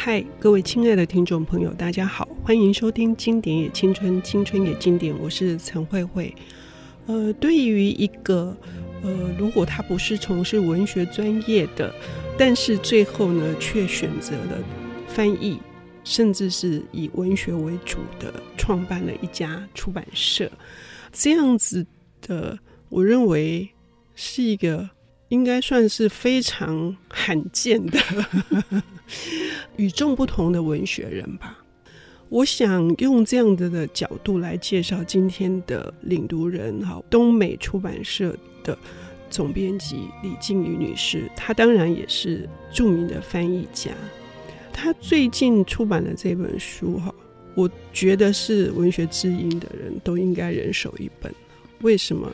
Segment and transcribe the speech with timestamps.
[0.00, 6.32] 嗨，各位亲爱的听众朋友，大家好，欢迎收听《经典也青春，青春也经典》，我是陈慧慧。
[7.06, 8.56] 呃，对于一个
[9.02, 11.92] 呃，如果他不是从事文学专业的，
[12.38, 14.62] 但是最后呢，却选择了
[15.08, 15.58] 翻译，
[16.04, 20.48] 甚至是以文学为主的，创办了一家出版社，
[21.12, 21.84] 这样子
[22.22, 22.56] 的，
[22.88, 23.68] 我认为
[24.14, 24.88] 是一个
[25.28, 27.98] 应该算是非常罕见的。
[29.76, 31.58] 与众不同的文学人吧，
[32.28, 38.76] 我想用这样子的角度来介绍今天的领读人哈，东美出版社的
[39.30, 43.92] 总编辑李静宇女士，她当然也是著名的翻译家。
[44.72, 47.14] 她最近出版的这本书哈，
[47.54, 51.32] 我觉得是文学知音的人都应该人手一本。
[51.80, 52.30] 为什么？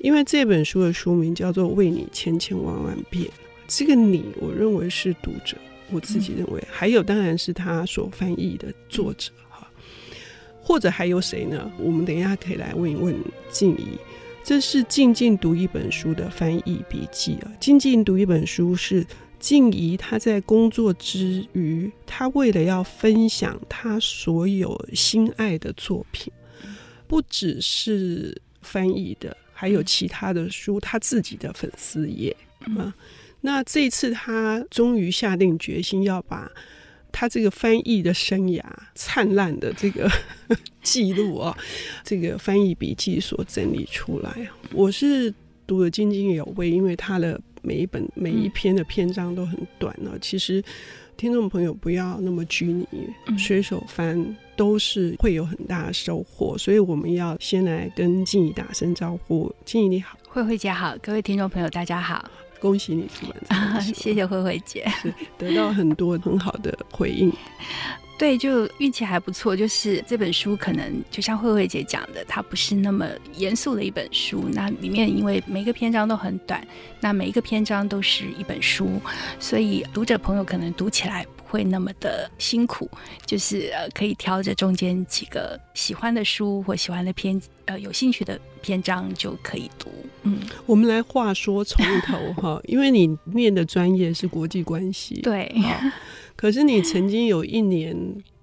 [0.00, 3.26] 因为这本书的书名叫做《为你千千万万遍》，
[3.66, 5.56] 这个你，我认为是读者。
[5.90, 9.66] 我自己认为，还有当然是他所翻译的作者哈，
[10.60, 11.72] 或者还有谁呢？
[11.78, 13.14] 我们等一下可以来问一问
[13.50, 13.98] 静怡。
[14.44, 17.50] 这是静静读一本书的翻译笔记啊。
[17.58, 19.02] 静静读一本书是
[19.38, 26.30] 静怡他在工作之余，他为了要分享他所有心爱的作品，
[27.06, 32.36] 不只是翻译的，还有其他的书，他自己的粉丝页
[32.76, 32.94] 啊。
[33.40, 36.48] 那这一次，他终于下定决心要把
[37.10, 38.62] 他这个翻译的生涯
[38.94, 40.08] 灿烂的这个
[40.80, 41.58] 记录啊，
[42.04, 44.48] 这个翻译笔记所整理出来。
[44.72, 45.34] 我是
[45.66, 50.16] 读得津津有味，因为他的每一本每一篇的篇章都很短呢。
[50.20, 50.62] 其实
[51.16, 52.86] 听众朋友不要那么拘泥，
[53.36, 56.58] 随手翻都是会有很大的收获。
[56.58, 59.50] 所以我们要先来跟静怡打声招呼。
[59.64, 62.28] 静怡你好，慧慧姐好，各位听众朋友大家好。
[62.60, 63.78] 恭喜你出版啊！
[63.94, 64.84] 谢谢慧慧姐，
[65.38, 67.32] 得到很多很好的回应。
[68.18, 69.56] 对，就运气还不错。
[69.56, 74.46] 就是这本书可能就像慧慧姐讲的，它不是那么严肃的一本书。
[74.52, 76.66] 那里面因为每个篇章都很短，
[76.98, 79.00] 那每一个篇章都是一本书，
[79.38, 82.88] 所以读者朋友可能读起来不会那么的辛苦。
[83.26, 89.90] 就是呃，可以挑着中间几个喜欢的书或喜欢的篇呃有兴趣的篇章就可以读。
[90.22, 95.54] 嗯，我们来话说从头哈， 因为你念的专业是国际关系，对。
[96.36, 97.96] 可是你曾经有一年，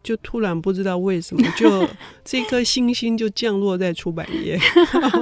[0.06, 1.90] 就突然不知道为什么，就
[2.24, 4.56] 这颗星星就降落在出版业，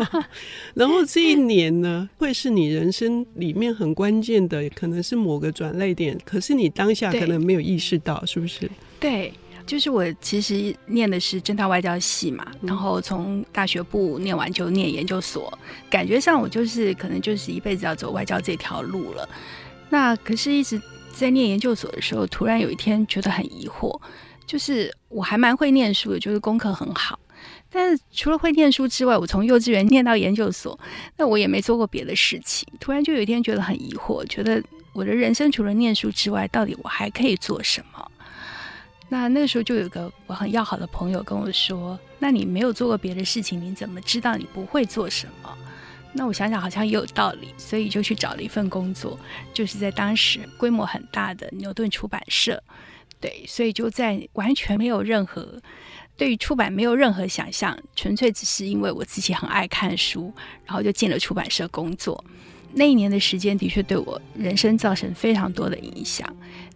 [0.75, 6.19] 然后这一年呢，会是你人生里面很关键的，可能是某个转捩点。
[6.25, 8.69] 可是你当下可能没有意识到，是不是？
[8.99, 9.33] 对，
[9.65, 15.57] 就是我其实念的是正大外交系嘛，然后从大学部念完就念研究所，
[15.89, 19.29] 感觉上我就是可能就是一辈子要走外交这条路了。
[19.89, 20.81] 那可是一直。
[21.15, 23.95] 在念研究所的时候，突然有一天觉得很疑惑，
[24.45, 27.19] 就是我还蛮会念书的，就是功课很好。
[27.69, 30.79] 但是除了会念书之外，我从幼稚园念到研究所，
[31.17, 32.67] 那我也没做过别的事情。
[32.79, 34.61] 突然就有一天觉得很疑惑，觉得
[34.93, 38.11] 我的人生除了念书之外，到底我还可以做什么？
[39.09, 45.57] 那那个时候就有个我很要好的朋友跟我说：“那你没有做过别的事情，你怎么知道你不会做什么？”
[46.13, 49.19] 那我想想好像也有道理，所以就去找了一份工作，
[49.51, 52.61] 就是在当时规模很大的牛顿出版社。
[53.23, 55.61] 对，所以就在完全没有任何
[56.17, 60.33] 对于出版没有任何想象，纯粹只是因为我自己很爱看书，
[60.65, 62.21] 然后就进了出版社工作。
[62.73, 66.27] 那一年的时间的确对我人生造成非常多的影响。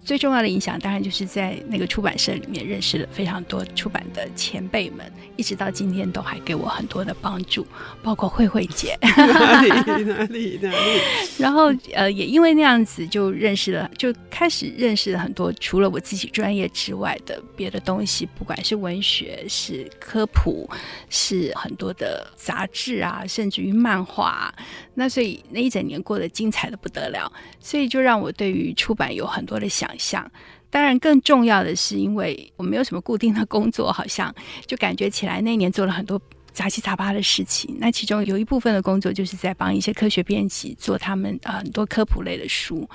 [0.04, 7.68] 最重要的影响，当然就是在那个出版社里面认识了非常多出版的前辈们，一直到今天都还给我很多的帮助，
[8.02, 8.98] 包括慧慧姐。
[9.04, 9.70] 哪里
[10.06, 11.02] 哪里哪里？
[11.38, 20.70] 然后呃，也因为那样子，就认识了，就开始认识了很多除了我自己专业之外的别的东西，不管是文学、是科普、
[21.10, 24.54] 是很多的杂志啊，甚至于漫画。
[24.94, 29.90] 那所以那一整年过得精彩的不得了，所以就让我对于出版有很多的想。
[29.98, 30.30] 象，
[30.70, 34.32] 当然更重要的是，因为我没有什么固定的工作，好像
[34.68, 37.76] 就感觉起来那年做了很多杂七杂八的事情。
[37.80, 42.88] 那其中有一部分的工作就是在帮一些科学编辑做他们呃很多科普类的书。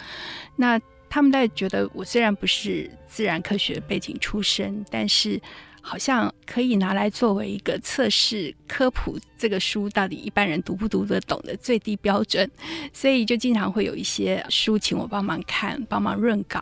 [0.54, 5.40] 那他们在觉得我虽然不是自然科学背景出身，但是
[5.82, 12.48] 好像可以拿来作为一个测试科普这个书到底一般人读不读得懂的最低标准，
[12.92, 16.60] 所以就经常会有一些书请我帮忙看，帮忙润稿。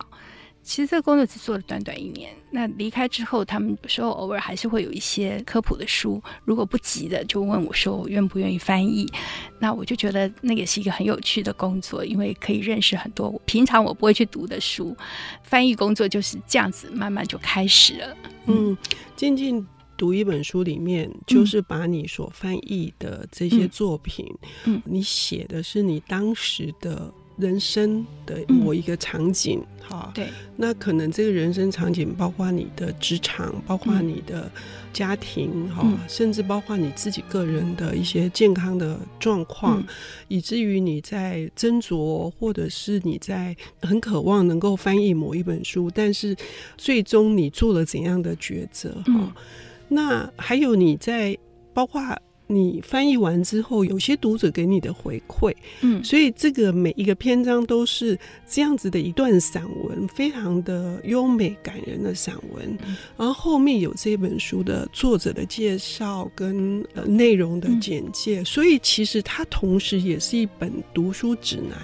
[0.62, 2.30] 其实这个工作只做了短短一年。
[2.50, 9.06] 那离开之后，他们有时候偶尔还是会有一些科普的书，如果不急的，就问我说我愿不愿意翻译。
[9.58, 14.96] 那我就觉得那也是一个很有趣的工作，因为可以认识很多平常我不会去读的书。
[15.42, 18.16] 翻译工作就是这样子，慢慢就开始了。
[18.46, 18.76] 嗯，
[19.16, 19.66] 静静
[19.96, 24.26] 读一本书里面，就是把你所翻译的这些作品，
[24.64, 27.12] 嗯，你写的是你当时的。
[27.40, 34.50] 人生的某一个场景，哈、嗯，对，那可能这个人生场景包括你的职场，包括你的
[34.92, 39.86] 家庭，哈、嗯，甚至包括你自己个人的一些健康的状况，嗯、
[40.28, 46.36] 以至于你在斟酌，或者是你在很渴望能够翻译某一本书，但是
[46.76, 49.32] 最终你做了怎样的抉择，哈、嗯，
[49.88, 51.36] 那还有你在
[51.72, 52.00] 包括。
[52.52, 58.18] 你翻译完之后，有些读者给你的回馈，嗯，所以这个每一个篇章都是
[58.48, 62.76] 这样子的一段散文，非常的优美感人的散文。
[62.84, 71.78] 嗯、然后后面有这本书的作者的介绍跟呃内容的简介，嗯、所以其实它同时也是一本读书指南。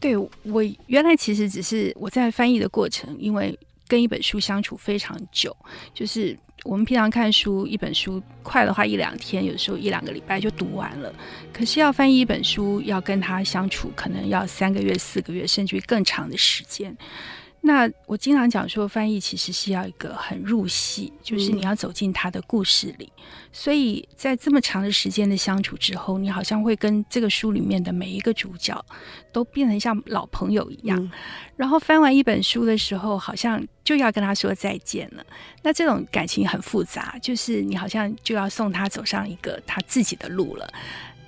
[0.00, 3.56] 对，我原来其实只是我在翻译的过程，因为
[3.86, 5.56] 跟一本书相处非常久，
[5.94, 6.36] 就是。
[6.64, 11.12] 我们平常看书，一本书快的话一两天，有时候一两个礼拜就读完了。
[11.52, 16.96] 可是要翻译一本书，要跟他相处，可能要三个月、四个月，甚至于更长的时间。
[17.64, 23.12] 那我经常讲说，翻译其实是要一个很入戏，就是你要走进他的故事里。
[23.16, 23.22] 嗯、
[23.52, 28.84] 所以在这么长的时间的相处之后，你好像会跟这个书里面的每一个主角
[29.30, 31.00] 都变成像老朋友一样。
[31.00, 31.10] 嗯、
[31.54, 35.24] 然后翻完一本书的时候，好像就要跟他说再见了。
[35.62, 40.68] 那这种感情很复杂，就是你好像就要送他走上一个他自己的路了。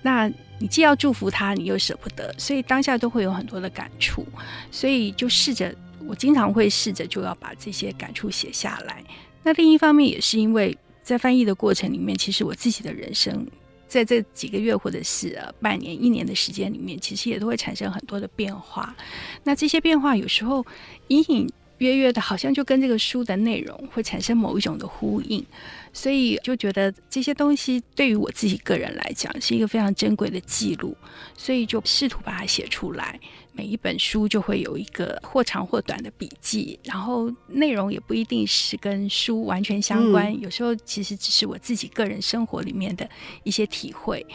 [0.02, 0.28] 那
[0.58, 4.26] 你既要祝福他，你又舍不得，所以当下都会有很多的感触。
[4.72, 5.72] 所以就试着。
[6.06, 9.03] 我经常会试着就要把这些感触写下来。
[9.43, 13.47] 那另一方面也是因为在翻译的过程里面，其实我自己的人生
[13.87, 18.97] 在这几个月或者是半年、一年的时间里面，其实也都会产生很多的变化。
[19.43, 20.65] 那这些变化有时候
[21.09, 21.47] 隐隐
[21.79, 25.45] 约约的，好像就跟这个书的内容会产生某一种的呼应。
[25.93, 30.97] 所以就觉得这些东西对于我自己个人来讲是一个非常珍贵的记录，
[31.37, 33.21] 所以就试图把它写出来。
[33.56, 43.09] 每一本书就会有一个或长或短的笔记，然后内容也不一定是跟书完全相关，嗯、有时候其实只是我自己个人生活里面的
[43.45, 44.27] 一些体会。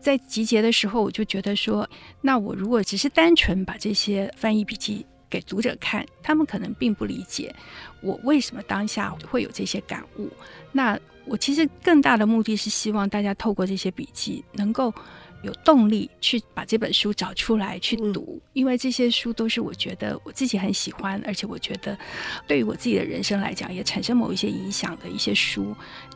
[0.00, 1.88] 在集结的时候，我就觉得说，
[2.20, 7.52] 那我如果只是单纯把这些翻译笔记给读者看，他们可能并不理解
[8.00, 10.30] 我为什么当下会有这些感悟。
[10.70, 14.94] 那我其实更大的目的是希望大家透过这些笔记能够。
[15.42, 21.98] 有动力去把这本书找出来去读，因为这些书都是我觉得我自己很喜欢，而且我觉得
[22.46, 25.74] 对于我自己的人生来讲也产生某一些影响的一些书。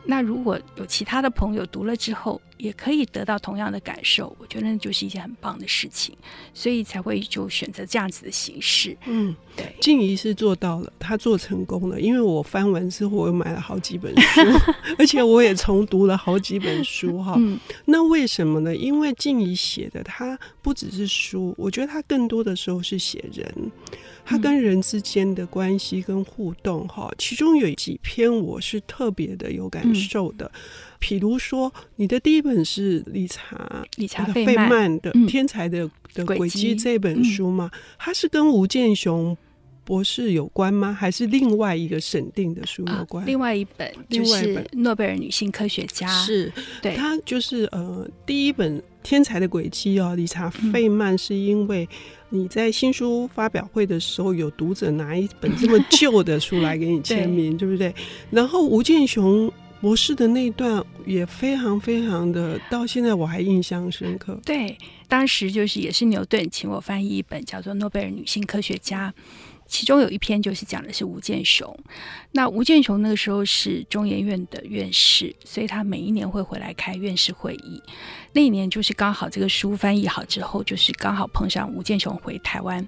[0.09, 6.15] 那如果有其他的朋友读了之后，也可以得到同样的感受，我觉得那就是一件很棒的事情，
[6.53, 8.97] 所以才会就选择这样子的形式。
[9.05, 14.41] 嗯，对，静怡是做到了，她做成功了，因为我翻完之后，我又买了好几本书，
[14.97, 17.35] 而且我也重读了好几本书哈。
[17.37, 18.75] 嗯，那为什么呢？
[18.75, 23.71] 因为静怡写的，他不只是书，我觉得他更多的时候是写人。
[24.29, 30.51] 他跟人之间的关系跟互动，哈，其中有几篇我是特别的有感受的。
[30.99, 39.37] 譬如说，你的第一本是理查理查费曼的《天才的的轨迹》这本书嘛，他是跟吴健雄
[39.87, 40.91] 博士有关吗？
[40.91, 43.25] 还是另外一个审定的书有关？
[43.25, 46.51] 另外一本就是诺贝尔女性科学家，是
[46.81, 51.87] 对，他就是呃，第一本《天才的轨迹》哦，理查费曼是因为。
[52.29, 57.95] 你在新书发表会的时候，有读者拿一本这么旧的书来给你签名， 对，对不对？
[58.29, 64.37] 然后吴健雄博士的那段也非常非常的，到现在我还印象深刻。
[64.43, 64.77] 对，
[65.07, 69.09] 当时就是也是牛顿请我翻译一本叫做《诺贝尔女性科学家》。
[69.67, 71.77] 其中有一篇就是讲的是吴健雄，
[72.31, 77.81] 那吴健雄那个时候是中研院的院士，所以他每一年会回来开院士会议。
[78.33, 82.87] 那一年就是刚好这个书翻译好之后，就是刚好碰上吴健雄回台湾，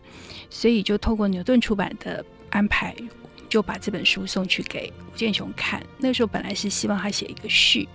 [0.49, 2.95] 所以就透过牛顿出版的安排，
[3.49, 5.85] 就把这本书送去给吴健雄看。
[5.97, 7.87] 那时候本来是希望他写一个序。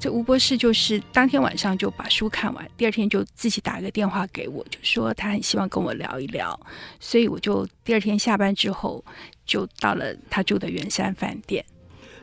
[0.00, 6.58] 这吴博士就是当天晚上就把书看完，第二天就自己打一个电话给我，就说他很希望跟我聊一聊，
[6.98, 9.04] 所以我就第二天下班之后
[9.44, 11.62] 就到了他住的圆山饭店。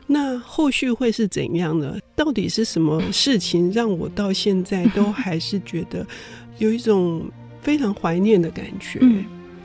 [0.08, 1.96] 那后续会是怎样呢？
[2.16, 6.04] 到底是什么事情让我到现在 都还是觉得
[6.58, 7.30] 有一种
[7.62, 8.98] 非常怀念的感觉？
[9.02, 9.24] 嗯，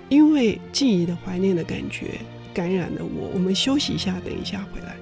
[0.10, 2.20] 因为记忆的怀念的感觉
[2.54, 3.32] 感染了我。
[3.34, 4.98] 我们休息一下，等一下回来。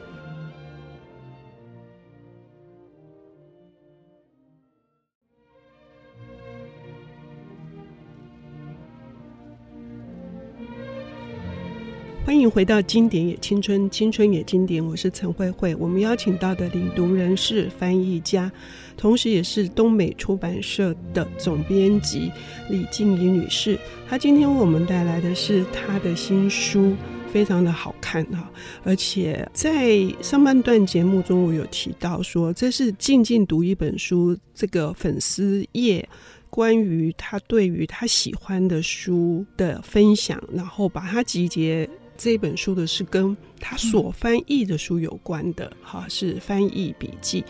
[12.32, 15.76] 欢迎回到《经典也青春，青春也经典》，我是陈慧慧。
[15.76, 18.50] 我们邀请到的领读人是翻译家，
[18.96, 22.32] 同时也是东美出版社的总编辑
[22.70, 23.78] 李静怡女士。
[24.08, 26.96] 她今天为我们带来的是她的新书，
[27.34, 28.50] 非常的好看啊！
[28.86, 36.08] 而且在上半段节目中，我有提到说，这是静静读一本书这个粉丝页
[36.50, 41.90] 关于他对于他喜欢的书的分享，然后把它集结。
[42.18, 47.44] 这本书的是跟他所翻译的书有关的，哈，是翻译笔记。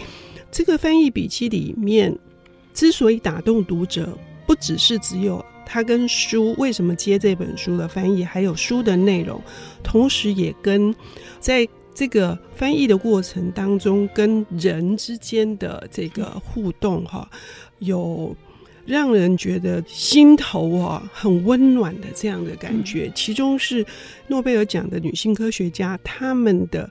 [0.49, 2.17] 这个翻译笔记里面，
[2.73, 9.41] 之所以打动读者，不只是只有他跟书为什么接这本书的翻译，还有书的内容，
[9.83, 10.93] 同时也跟
[11.39, 17.29] 在这个翻译的过程当中，跟人之间的这个互动，哈，
[17.79, 18.35] 有。
[18.85, 23.85] 让人觉得心头啊很温暖的这样的感觉，嗯、其中是
[24.27, 26.89] 诺贝尔奖的女性科学家他们的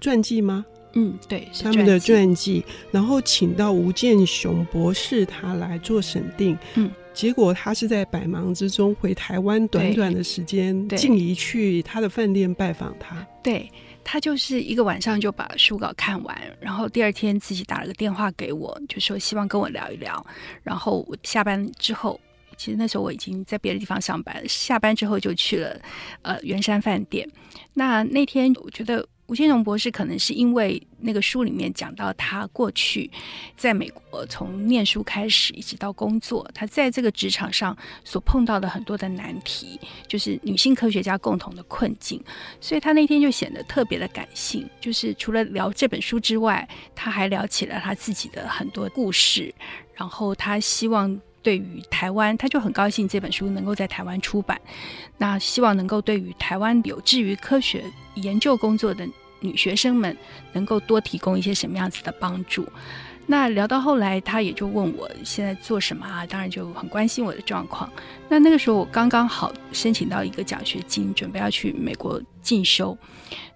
[0.00, 0.64] 传记吗？
[0.94, 2.64] 嗯，对，是他们的传记。
[2.90, 6.58] 然后请到吴健雄博士他来做审定。
[6.74, 13.26] 嗯，结果他是在百忙之中回台湾，短短的时间，静怡去他的饭店拜访他。
[13.42, 13.70] 对。
[14.04, 20.24] 他就是一个晚上就把书稿看完，然后第二天自己打了个电话给我，就说希望跟我聊一聊。
[20.62, 22.20] 然后我下班之后，
[22.56, 25.80] 其实那时候我已经在别的地方上班，下班之后就去了
[26.22, 27.28] 呃圆山饭店。
[27.74, 29.06] 那那天我觉得。
[29.30, 33.08] 吴先荣博士可能是因为那个书里面讲到他过去
[33.56, 42.20] 在美国从念书开始一直到工作，他在这个职场上所碰到的很多的难题，就是女性科学家共同的困境，
[42.60, 44.68] 所以他那天就显得特别的感性。
[44.80, 49.54] 就是除了聊这本书之外，他还聊起了他自己的很多故事，
[49.94, 51.16] 然后他希望。
[51.42, 54.60] 对于台湾，他就很高兴这本书能够在台湾出版。
[55.16, 57.82] 那希望能够对于台湾有志于科学
[58.16, 59.08] 研究工作的
[59.40, 60.16] 女学生们，
[60.52, 62.66] 能够多提供一些什么样子的帮助。
[63.26, 66.26] 那聊到后来，他也就问我现在做什么啊？
[66.26, 67.88] 当然就很关心我的状况。
[68.28, 72.96] 那那个时候我刚刚好申请到一个奖学金，准备要去美国进修。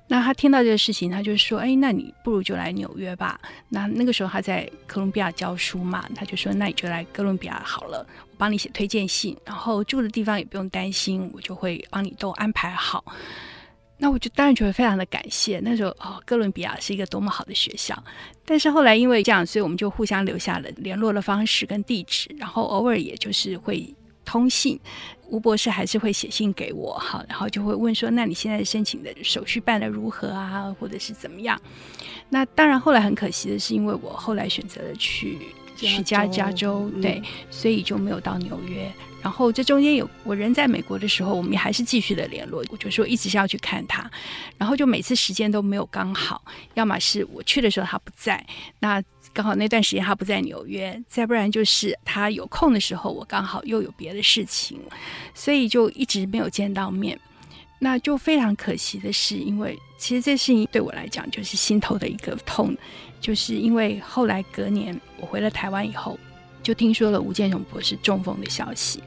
[0.07, 13.03] 那他听到这个事情，他就说：“哎，那你不如就来纽约吧。”那那个时候他在哥伦比亚教书嘛，他就说：“那你就来哥伦比亚好了，我帮你写推荐信，然后住的地方也不用担心，我就会帮你都安排好。”
[13.97, 15.61] 那我就当然觉得非常的感谢。
[15.61, 17.97] 那时候哦，哥伦比亚是一个多么好的学校。
[18.45, 24.79] 但是后来因为这样，所以我们就互相留下了联络的方式跟地址，然后偶尔也就是会通信。
[25.31, 30.75] 吴博士还是会写信给我，哈，然后就会问说：“那你现在申请的手续办得如何啊？
[30.79, 31.61] 或者是怎么样？”
[32.29, 35.39] 那当然，后来很可惜的是，因为我后来选择了去
[35.77, 38.93] 去加加州，对，嗯、所以就没有到纽约。
[39.25, 42.63] 然后这中间有我人在美国的时候，我们还是继续的联络。
[42.69, 44.09] 我就说一直是要去看他，
[44.57, 48.47] 然后就每次时间都没有刚好，要么是我去的时候他不在，
[48.79, 49.03] 那。
[49.33, 54.79] 刚好那段时间他不在纽约，再不然就是他有空的时候，我刚好又有别的事情，
[55.35, 57.19] 所以就一直没有见到面。
[57.81, 62.77] 那就非常可惜的是，因为其实这事情对我来讲就是心头的一个痛，
[63.21, 66.17] 就是因为后来隔年我回了台湾以后，
[66.65, 69.01] 就听说了吴健雄博士中风的消息。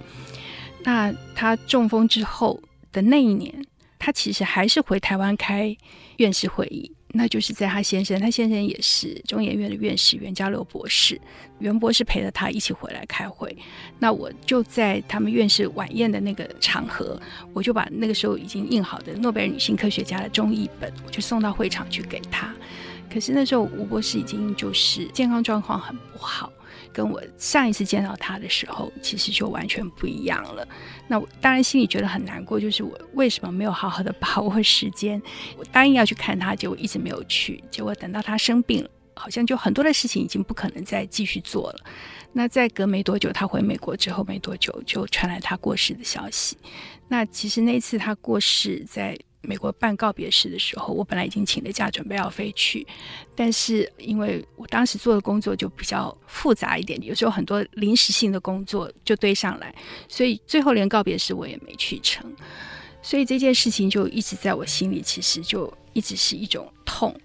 [0.83, 2.61] 那他中风之后
[2.93, 3.53] 的那一年，
[3.99, 5.75] 他其实还是回台湾开
[6.15, 6.89] 院士会议。
[7.13, 11.19] 那就是在他先生，他先生也是中研院的院士袁家骝博士，
[11.57, 13.57] 袁博士陪着他一起回来开会。
[13.97, 17.19] 那我就在他们院士晚宴的那个场合，
[17.53, 22.53] 我就把那个时候已经印好的诺贝尔女性科学家的中译本，我就送到会场去给他。
[23.11, 26.51] 可是那时候吴博士已经就是健康状况很不好。
[26.97, 30.67] 跟我上一次见到他的时候，其实就完全不一样了。
[31.07, 35.21] 那我当然心里觉得很难过，就是我为什么没有好好的把握时间？
[35.55, 37.63] 我答应要去看他，结果一直没有去。
[37.69, 41.79] 结果等到他生病了，好像就很多的事情已经不可能再继续做了。
[42.33, 46.57] 那在隔没多久，他回美国之后没多久，就传来他过世的消息。
[47.07, 49.15] 那其实那次他过世在。
[49.47, 52.85] 美国办告别式的时候，我本来已经请了假，准备要飞去，
[53.33, 59.73] 但是因为我当时做的工作就比较复杂一点，有时候很多临时性的工作就堆上来，
[60.09, 62.29] 所以最后连告别式我也没去成，
[63.01, 67.15] 所以这件事情就一直在我心里，其实就一直是一种痛。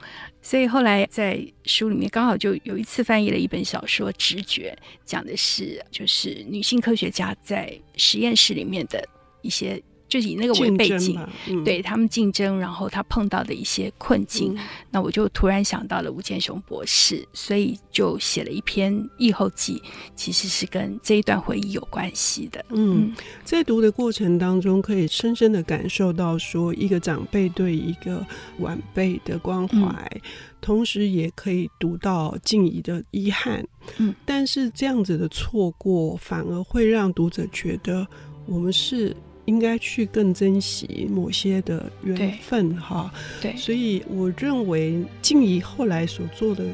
[0.41, 9.05] 所以后来在书里面刚好就有一次翻译了一本小说《直觉》，讲的是就是女性科学家在实验室里面的
[9.41, 9.83] 一些。
[10.13, 14.59] 就以那个为背景，嗯、对他们竞争，然后他碰到的一些困境，嗯、
[14.91, 19.83] 那我就突然想到了吴建雄博士，所以就写了一篇译后记，
[20.15, 22.63] 其实是跟这一段回忆有关系的。
[22.69, 28.23] 嗯，在读的过程当中，可以深深的感受到说一个长辈对一个
[28.59, 29.77] 晚辈的关怀。
[29.77, 30.21] 嗯。
[30.61, 33.67] 同时也可以读到静怡的遗憾，
[33.97, 38.07] 嗯，但是这样子的错过，反而会让读者觉得
[38.47, 39.13] 我们是
[39.45, 46.65] 应该去更珍惜某些的缘分，哈，对，所以我认为静怡后来所做的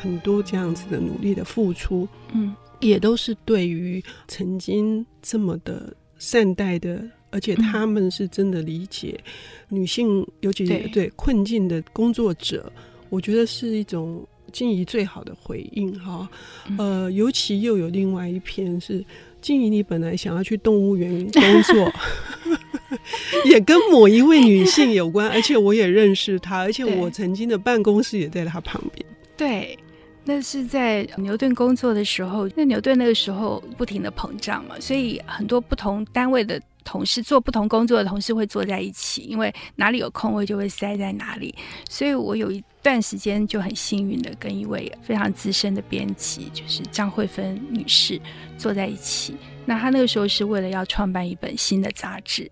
[0.00, 9.18] 很多这样子的努力的付出，嗯，也都是对于曾经这么的善待的，而且他们是真的理解
[9.68, 11.08] 女性，尤其是对。
[11.16, 12.72] 困境的工作者。
[13.08, 16.28] 我觉得是一种静怡最好的回应哈，
[16.76, 19.02] 呃，尤其又有另外一篇是
[19.46, 21.92] 静怡，你本来想要去动物园 工作，
[23.46, 29.06] 也跟某一位女性有关，而且我也认识她，而且我曾经的办公室也在她旁边。
[29.36, 29.78] 对，
[30.24, 36.60] 那是在牛顿工作的时候，那牛顿那个时候不停的膨胀嘛，所以很多不同单位的。
[36.88, 41.52] 同事做不同工作的同事会坐在一起，因为哪里有空位就会塞在哪里。
[41.90, 48.20] 所以我有一段时间就很幸运的跟一位非常资深的编辑，就是张慧芬女士
[48.56, 49.34] 坐在一起。
[49.64, 52.48] 那她那个时候是为了要创办一本新的杂志。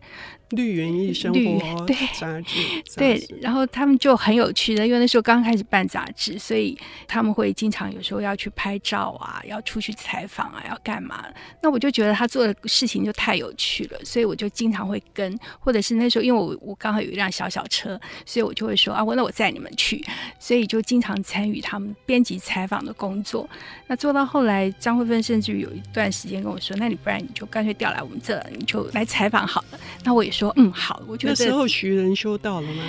[0.50, 2.60] 绿园艺生活对杂志
[2.96, 11.24] 对，然后他们就很有趣的，因为那时候刚开始办杂志，所以他们会经常有时候要去拍照啊，要出去采访啊，要干嘛？
[11.60, 20.04] 那我就觉得他做的事情就太有趣了，所以我就经常会跟，或者是那时候因为我我刚好有一辆小小车，所以我就会说啊，我那我载你们去，
[20.38, 23.48] 所以就经常参与他们编辑采访的工作。
[23.86, 29.78] 那做到后来，张慧芬甚至于有一段时间跟我说，那你不然你就干脆调来我们这，你就来采访好了。
[30.02, 30.52] 那我也说。
[30.56, 32.82] 嗯好，我觉得那时候徐仁修到了吗？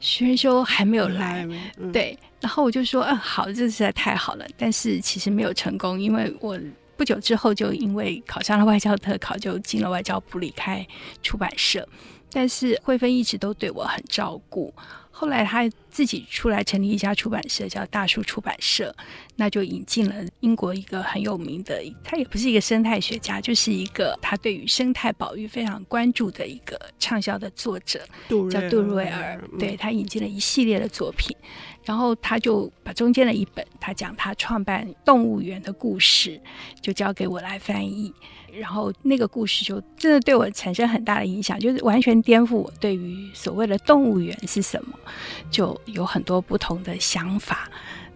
[0.00, 1.46] 徐仁修还没有来，
[1.78, 2.18] 嗯、对。
[2.40, 4.44] 然后我就说嗯好，这实在太好了。
[4.56, 6.58] 但是其实没有成功，因为我
[6.96, 10.84] 不久之后就因为考上了外交特考，就进了外交部，离开
[11.22, 11.88] 出版社。
[12.32, 14.74] 但是慧芬一直都对我很照顾。
[15.14, 18.92] 后来他自己出来成立一家出版社，叫大树出版社，
[19.36, 28.00] 那就引进了英国一个很有名的，他也不是一个生态学家，就是一个他对于生态保育非常关注的一个畅销的作者，
[28.50, 29.40] 叫杜瑞尔。
[29.58, 31.36] 对，他引进了一系列的作品，
[31.84, 36.40] 然后他就把中间的一本，他讲他创办动物园的故事，
[36.80, 38.12] 就交给我来翻译。
[38.54, 44.92] 然后那个故事就真的对我产生很大的影响，就是完全颠覆我对于所谓的动物园是什么，
[45.50, 47.68] 就有很多不同的想法。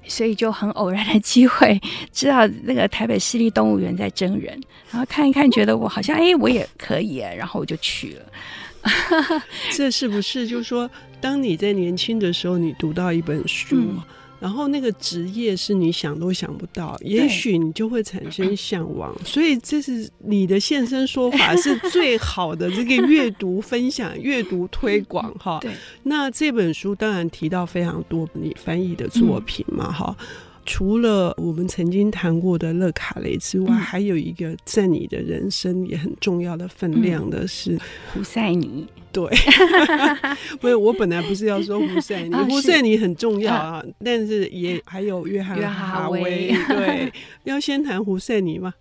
[0.08, 1.80] 所以就很偶然的机会
[2.12, 4.56] 知道那个台北市立动物园在征人，
[4.88, 9.42] 然后看一看，觉得我好像哎，我也可以，然后我就去了。
[9.74, 10.88] 这是不是就是说，
[11.20, 13.74] 当你在年轻的时候，你读到一本书？
[13.74, 14.00] 嗯
[14.38, 19.16] 然后那个职业是你想都想不到，也许你就会产生向往。
[19.24, 25.58] 所以这是你的现身说法是最好的这个阅读分享、阅读推广哈。
[25.60, 25.72] 对，
[26.02, 30.14] 那这本书当然提到非常多你翻译的作品嘛哈。
[30.20, 30.26] 嗯、
[30.66, 37.78] 除了我们曾经谈过的勒卡雷之外，嗯、还有一个在你的人生也很重要的分量的是
[38.12, 38.86] 胡塞尼。
[39.16, 39.24] 对，
[40.60, 46.54] 不是我本来不是要说胡塞尼，哦、胡塞尼很重要啊，嗯、但是也还有约翰哈维。
[46.68, 47.10] 对，
[47.44, 48.74] 要先谈胡塞尼嘛？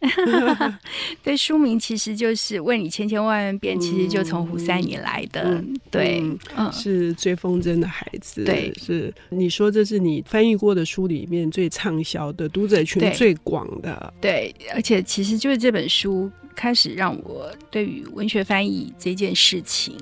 [1.24, 5.42] 对，书名其实就是为你千千万万遍，其实就从胡塞尼来的。
[5.44, 6.22] 嗯、对，
[6.58, 8.44] 嗯，是追风筝的孩子。
[8.44, 14.14] 对，是你说这是你翻译过的书里面最畅销的，读者群最广的。
[14.20, 16.30] 对，而且其实就是这本书。
[16.58, 19.94] 开始让我对于文学翻译这件事情，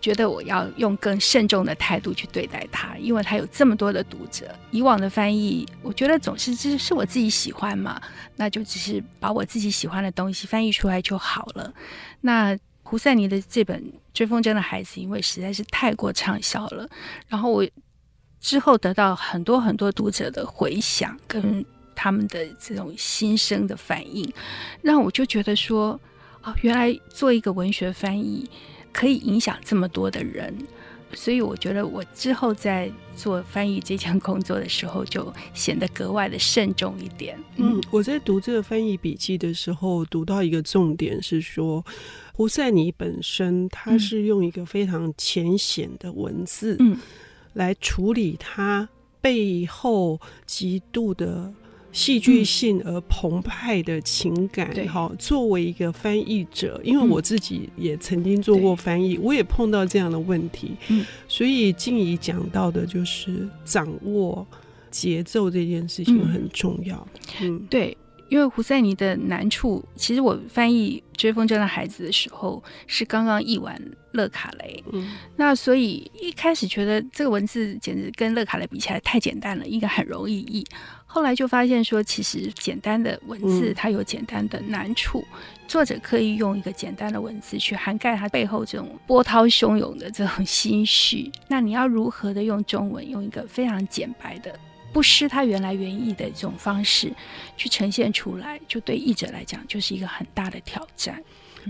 [0.00, 4.54] 觉得我要用更慎重的态度去对待它，因为它有这么多的读者。
[4.70, 8.00] 以往的翻译，我觉得总是只是我自己喜欢嘛，
[8.36, 11.72] 那就只是把我自己喜欢的东西翻译出来就好了。
[12.20, 13.82] 那胡塞尼的这本
[14.14, 16.88] 《追风筝的孩子》，因为实在是太过畅销了，
[17.28, 17.66] 然后我
[18.40, 21.64] 之后得到很多很多读者的回响跟。
[22.00, 24.32] 他们的这种心声的反应，
[24.82, 26.00] 让我就觉得说，
[26.44, 28.48] 哦，原来做一个文学翻译
[28.98, 30.52] 可以影响这么多的人，
[31.12, 37.38] 所以我觉得我之后在做翻译这项工作的时候，就显得格外的慎重一点。
[37.58, 41.86] 嗯，我在读这个翻译笔记的时候，读到一个重点是说，
[42.32, 46.98] 胡塞尼本身他是用一个非常浅显的文字，嗯，
[47.52, 48.88] 来处理他
[49.20, 51.54] 背后极度的。
[51.92, 64.46] 戏剧性而澎湃的情感，哈、嗯，作为一个翻译者，因为我自己也曾经做过翻译，嗯、我也碰到这样的问题，嗯，所以静怡讲到的就是掌握
[64.90, 67.06] 节奏这件事情很重要，
[67.40, 67.66] 嗯，嗯。
[67.70, 67.96] 对。
[68.28, 73.80] 因为胡赛尼的难处，其实我翻译《追风筝的孩子》的时候是刚刚译完
[74.12, 80.64] 勒卡雷，嗯，那所以一开始觉得这个文字简直跟勒卡雷比起来太简单了，应该很容易译。
[81.10, 91.32] 后来就发现说，其实简单的文字它有简单的难处，嗯、作者刻意用一个简单的文字去涵盖它背后这种波涛汹涌的这种心绪。
[91.48, 94.54] 那你要如何的用中文，用一个非常简白的？
[94.92, 97.12] 不失他原来原意的这种方式
[97.56, 101.22] 去呈现出来，就对译者来讲就是一个很大的挑战。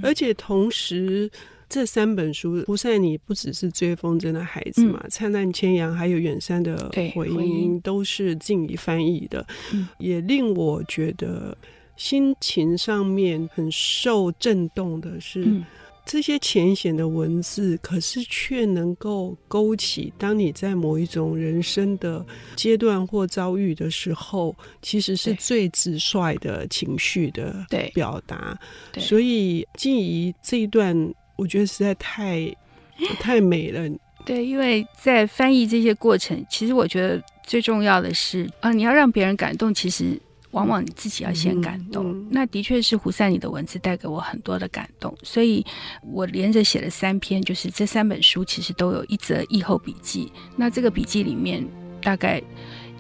[0.03, 1.31] 而且同时，
[1.69, 11.57] 这三本书，胡赛尼不只是追风筝的孩子嘛，嗯《灿烂千阳》还有远山的回音，都是静怡翻译的，嗯，也令我觉得
[11.97, 15.45] 心情上面很受震动的是。
[15.45, 15.65] 嗯
[16.11, 22.25] 这些浅显的文字，可是却能够勾起当你在某一种人生的
[22.57, 27.55] 阶段或遭遇的时候，其实是最直率的情绪的
[27.93, 28.59] 表达。
[28.97, 30.97] 所以静怡这一段，
[31.37, 32.51] 我觉得实在太
[33.21, 33.87] 太美了。
[34.25, 40.19] 对，因为在翻译这些过程，其实我觉得最重要的是啊，你要让别人感动，其实。
[40.53, 45.65] 往往你自己要先感动，嗯嗯、那的确是胡赛里的文字带给我很多的感动，所以
[46.03, 50.33] 我连着写了三篇，就是这三本书其实都有一则译后笔记。
[50.57, 51.63] 那这个笔记里面
[52.01, 52.43] 大概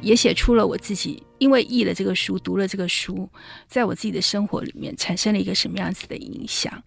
[0.02, 3.26] 也写出了我自己，因为译了这个书，读了这个书，
[3.66, 6.82] 在我自己的生活里面产生了一个什么样子的影响。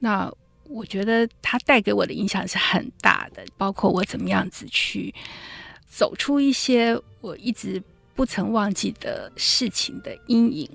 [0.00, 0.28] 那
[0.64, 5.14] 我觉得它带给我的影响是很大的，包括我怎么样子去
[5.88, 7.80] 走出一些我一直。
[8.20, 10.68] 不曾忘记的事情的阴影，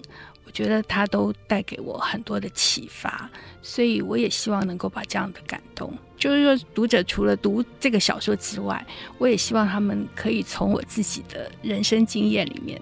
[0.46, 3.30] 我觉得它都带给我很多的启发，
[3.62, 8.84] 所以我也希望能够把这样的感动，就是说读者除了读这个小说之外，
[9.20, 12.82] 我也希望他们可以从我自己的人生经验里面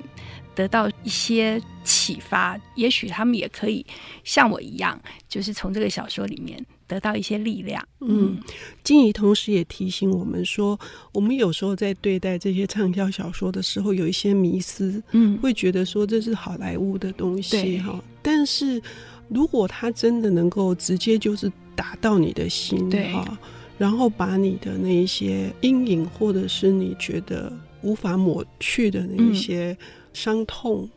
[0.55, 3.85] 得到一些启发，也许他们也可以
[4.23, 4.97] 像我一样，
[5.27, 6.65] 就是从这个小说里面。
[6.87, 7.85] 得到一些力量。
[8.01, 8.37] 嗯，
[8.83, 10.79] 静怡同时也提醒我们说，
[11.13, 18.03] 我们有时候在对待这些畅销小说的时候，有一些迷思，嗯，会觉得说这是好莱坞的东西哈。
[18.21, 18.81] 但是
[19.27, 23.37] 如果它真的能够直接就是打到你的心，对哈，
[23.77, 29.77] 然后把你的那一些阴影，或者是你觉得无法抹去的那一些
[30.13, 30.89] 伤痛。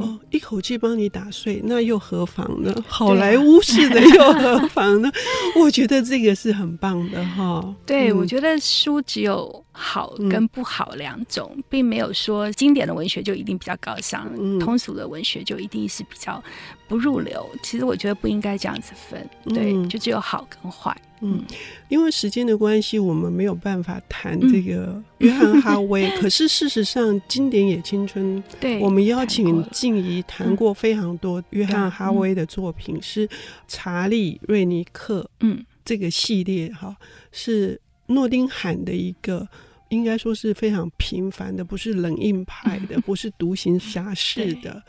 [0.00, 2.74] 哦，一口气帮你打碎，那又何妨呢？
[2.86, 5.10] 好莱坞式的又何妨呢？
[5.60, 7.74] 我觉得这个是很棒的哈。
[7.84, 16.42] 对，嗯、我觉得书只有好跟不好两种，嗯、并没有说经典的文学就一定比较高尚，嗯、通俗的文学就一定是比较
[16.86, 17.48] 不入流。
[17.62, 20.96] 其实我觉得不应该这样子分，对，嗯、就只有好跟坏。
[21.24, 21.40] 嗯，
[21.88, 25.00] 因为时间的关系，我们没有办法谈这个。
[25.18, 26.08] 约翰哈威。
[26.08, 33.28] 嗯、可是事实上，《经典也青春 》对，我们邀请静怡谈过非常多约翰哈威的作品，嗯、是
[33.68, 36.96] 查理瑞尼克，嗯，这个系列哈，
[37.30, 37.80] 是
[38.14, 39.48] 诺丁汉的一个，
[39.88, 44.82] 应该说是非常平凡的，不是冷硬派的，不是独行侠式的。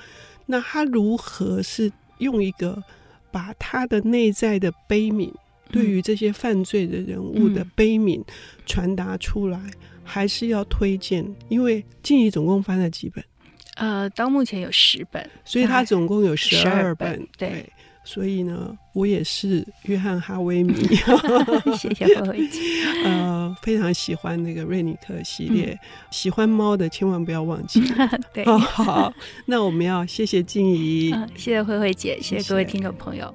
[0.46, 2.82] 那他如何是用一个
[3.32, 5.32] 把他的内在的悲悯？
[5.72, 8.24] 对于这些犯罪的人物的悲悯
[8.64, 13.24] 传达出来，嗯、还是要推荐，因为静怡总共翻了几本？
[13.76, 17.28] 呃，到目前有十本，所以他总共有十二本。
[17.40, 17.68] 对，
[18.06, 20.74] 所以呢，我也是约翰哈维迷。
[21.78, 22.60] 谢谢慧慧姐。
[23.06, 25.80] 呃，非常喜欢那个瑞尼克系列，嗯、
[26.12, 27.82] 喜欢猫的千万不要忘记。
[28.34, 29.14] 对、哦，好，
[29.46, 33.34] 那我们要谢谢静怡、嗯，谢谢慧慧姐，谢谢各位听众朋友。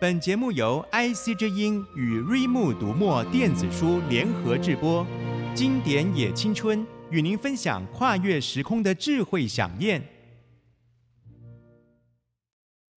[0.00, 5.06] 本节目由 IC 之音与瑞木读墨电子书联合制播，
[5.54, 10.02] 经典也青春与您分享跨越时空的智慧饗宴。